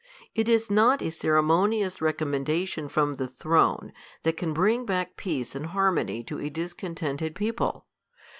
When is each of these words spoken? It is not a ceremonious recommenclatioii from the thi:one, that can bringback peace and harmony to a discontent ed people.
It 0.33 0.49
is 0.49 0.71
not 0.71 1.03
a 1.03 1.11
ceremonious 1.11 1.97
recommenclatioii 1.97 2.89
from 2.89 3.17
the 3.17 3.27
thi:one, 3.27 3.93
that 4.23 4.35
can 4.35 4.51
bringback 4.51 5.09
peace 5.15 5.53
and 5.53 5.67
harmony 5.67 6.23
to 6.23 6.39
a 6.39 6.49
discontent 6.49 7.21
ed 7.21 7.35
people. 7.35 7.85